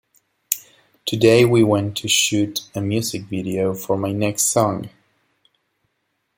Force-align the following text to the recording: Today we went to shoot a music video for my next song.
Today 1.05 1.45
we 1.45 1.61
went 1.63 1.95
to 1.97 2.07
shoot 2.07 2.61
a 2.73 2.81
music 2.81 3.25
video 3.25 3.75
for 3.75 3.97
my 3.97 4.11
next 4.11 4.45
song. 4.45 4.89